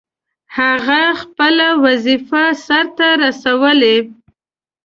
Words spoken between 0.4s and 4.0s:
هغه خپله وظیفه سرته رسولې.